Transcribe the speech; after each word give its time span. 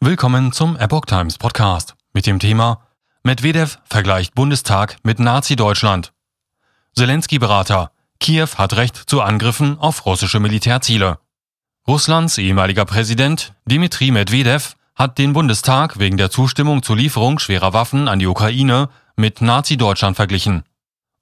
Willkommen 0.00 0.52
zum 0.52 0.76
Epoch 0.76 1.06
Times 1.06 1.38
Podcast 1.38 1.96
mit 2.12 2.24
dem 2.24 2.38
Thema 2.38 2.82
Medvedev 3.24 3.80
vergleicht 3.82 4.32
Bundestag 4.32 4.96
mit 5.02 5.18
Nazi-Deutschland. 5.18 6.12
Zelensky-Berater. 6.94 7.90
Kiew 8.20 8.46
hat 8.56 8.76
Recht 8.76 8.94
zu 8.94 9.22
Angriffen 9.22 9.76
auf 9.80 10.06
russische 10.06 10.38
Militärziele. 10.38 11.18
Russlands 11.88 12.38
ehemaliger 12.38 12.84
Präsident 12.84 13.54
Dmitri 13.64 14.12
Medvedev 14.12 14.76
hat 14.94 15.18
den 15.18 15.32
Bundestag 15.32 15.98
wegen 15.98 16.16
der 16.16 16.30
Zustimmung 16.30 16.84
zur 16.84 16.94
Lieferung 16.94 17.40
schwerer 17.40 17.72
Waffen 17.72 18.06
an 18.06 18.20
die 18.20 18.28
Ukraine 18.28 18.90
mit 19.16 19.42
Nazi-Deutschland 19.42 20.14
verglichen. 20.14 20.62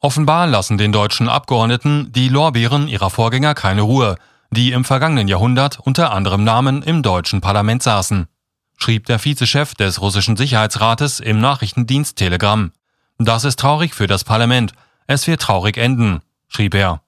Offenbar 0.00 0.46
lassen 0.46 0.76
den 0.76 0.92
deutschen 0.92 1.30
Abgeordneten 1.30 2.12
die 2.12 2.28
Lorbeeren 2.28 2.88
ihrer 2.88 3.08
Vorgänger 3.08 3.54
keine 3.54 3.80
Ruhe, 3.80 4.16
die 4.50 4.72
im 4.72 4.84
vergangenen 4.84 5.28
Jahrhundert 5.28 5.80
unter 5.80 6.12
anderem 6.12 6.44
Namen 6.44 6.82
im 6.82 7.02
deutschen 7.02 7.40
Parlament 7.40 7.82
saßen 7.82 8.28
schrieb 8.76 9.06
der 9.06 9.18
Vizechef 9.18 9.74
des 9.74 10.00
russischen 10.00 10.36
Sicherheitsrates 10.36 11.20
im 11.20 11.40
Nachrichtendienst 11.40 12.16
Telegram. 12.16 12.72
Das 13.18 13.44
ist 13.44 13.58
traurig 13.58 13.94
für 13.94 14.06
das 14.06 14.24
Parlament. 14.24 14.72
Es 15.06 15.26
wird 15.26 15.40
traurig 15.40 15.76
enden, 15.76 16.20
schrieb 16.48 16.74
er. 16.74 17.00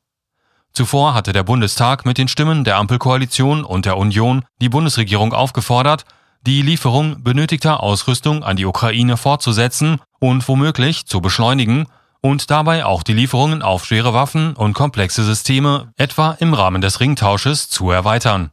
Zuvor 0.73 1.15
hatte 1.15 1.33
der 1.33 1.43
Bundestag 1.43 2.05
mit 2.07 2.19
den 2.19 2.29
Stimmen 2.29 2.65
der 2.65 2.77
Ampelkoalition 2.77 3.65
und 3.65 3.85
der 3.85 3.97
Union 3.97 4.45
die 4.61 4.69
Bundesregierung 4.69 5.33
aufgefordert, 5.33 6.05
die 6.47 6.63
Lieferung 6.63 7.23
benötigter 7.23 7.83
Ausrüstung 7.83 8.45
an 8.45 8.57
die 8.57 8.65
Ukraine 8.65 9.17
fortzusetzen 9.17 10.01
und 10.21 10.47
womöglich 10.47 11.07
zu 11.07 11.21
beschleunigen 11.21 11.87
und 12.21 12.51
dabei 12.51 12.85
auch 12.85 13.03
die 13.03 13.13
Lieferungen 13.13 13.63
auf 13.63 13.85
schwere 13.85 14.15
Waffen 14.15 14.55
und 14.55 14.73
komplexe 14.73 15.25
Systeme 15.25 15.93
etwa 15.97 16.37
im 16.39 16.55
Rahmen 16.55 16.81
des 16.81 17.01
Ringtausches 17.01 17.69
zu 17.69 17.91
erweitern. 17.91 18.51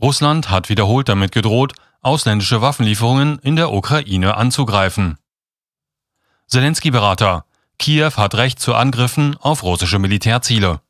Russland 0.00 0.50
hat 0.50 0.68
wiederholt 0.68 1.08
damit 1.08 1.32
gedroht, 1.32 1.72
ausländische 2.02 2.62
Waffenlieferungen 2.62 3.38
in 3.40 3.56
der 3.56 3.72
Ukraine 3.72 4.36
anzugreifen. 4.36 5.18
Zelensky-Berater. 6.46 7.44
Kiew 7.78 8.12
hat 8.16 8.34
Recht 8.34 8.58
zu 8.60 8.74
Angriffen 8.74 9.36
auf 9.36 9.62
russische 9.62 9.98
Militärziele. 9.98 10.80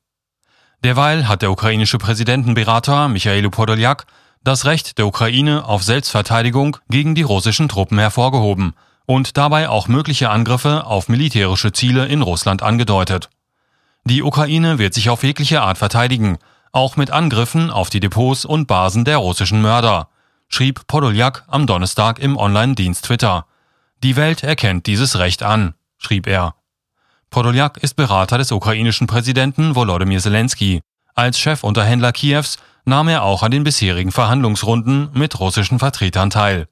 Derweil 0.85 1.27
hat 1.27 1.43
der 1.43 1.51
ukrainische 1.51 1.99
Präsidentenberater 1.99 3.09
Michailo 3.09 3.51
Podoljak 3.51 4.07
das 4.45 4.65
Recht 4.65 4.99
der 4.99 5.07
Ukraine 5.07 5.65
auf 5.65 5.83
Selbstverteidigung 5.83 6.77
gegen 6.89 7.15
die 7.15 7.23
russischen 7.23 7.69
Truppen 7.69 7.99
hervorgehoben 7.99 8.75
und 9.05 9.37
dabei 9.37 9.69
auch 9.69 9.89
mögliche 9.89 10.31
Angriffe 10.31 10.87
auf 10.87 11.09
militärische 11.09 11.73
Ziele 11.73 12.07
in 12.07 12.23
Russland 12.23 12.63
angedeutet. 12.63 13.29
Die 14.05 14.23
Ukraine 14.23 14.79
wird 14.79 14.95
sich 14.95 15.11
auf 15.11 15.25
jegliche 15.25 15.63
Art 15.63 15.79
verteidigen, 15.79 16.39
auch 16.73 16.97
mit 16.97 17.11
Angriffen 17.11 17.71
auf 17.71 17.91
die 17.91 18.01
Depots 18.01 18.45
und 18.45 18.67
Basen 18.67 19.05
der 19.05 19.17
russischen 19.17 19.61
Mörder, 19.61 20.09
schrieb 20.49 20.87
Podoljak 20.87 21.45
am 21.47 21.67
Donnerstag 21.67 22.19
im 22.19 22.37
Online-Dienst 22.37 23.05
Twitter. 23.05 23.47
Die 24.03 24.17
Welt 24.17 24.43
erkennt 24.43 24.87
dieses 24.87 25.19
Recht 25.19 25.43
an, 25.43 25.75
schrieb 25.99 26.27
er. 26.27 26.55
Podoljak 27.31 27.77
ist 27.79 27.95
Berater 27.95 28.39
des 28.39 28.53
ukrainischen 28.53 29.07
Präsidenten 29.07 29.75
Volodymyr 29.75 30.21
Zelensky. 30.21 30.81
Als 31.15 31.39
Chefunterhändler 31.39 32.13
Kiews 32.13 32.59
nahm 32.85 33.09
er 33.09 33.23
auch 33.23 33.43
an 33.43 33.51
den 33.51 33.65
bisherigen 33.65 34.13
Verhandlungsrunden 34.13 35.11
mit 35.13 35.39
russischen 35.39 35.79
Vertretern 35.79 36.31
teil. 36.31 36.69